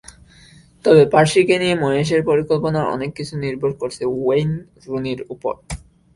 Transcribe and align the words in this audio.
তবে 0.85 1.03
পার্সিকে 1.05 1.55
নিয়ে 1.59 1.75
ময়েসের 1.75 2.21
পরিকল্পনার 2.25 2.85
অনেক 2.85 3.11
কিছু 3.15 3.33
নির্ভর 3.37 3.71
করছে 3.73 4.03
ওয়েইন 4.15 4.51
রুনির 4.85 5.19
ওপর। 5.29 5.53